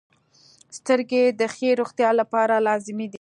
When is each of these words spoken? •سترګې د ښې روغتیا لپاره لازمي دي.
•سترګې 0.77 1.23
د 1.39 1.41
ښې 1.53 1.69
روغتیا 1.81 2.09
لپاره 2.19 2.55
لازمي 2.67 3.05
دي. 3.07 3.09